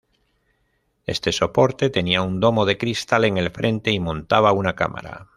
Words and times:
Este 1.05 1.31
soporte 1.31 1.91
tenía 1.91 2.23
un 2.23 2.39
domo 2.39 2.65
de 2.65 2.75
cristal 2.79 3.23
en 3.25 3.37
el 3.37 3.51
frente 3.51 3.91
y 3.91 3.99
montaba 3.99 4.51
una 4.51 4.73
cámara. 4.73 5.29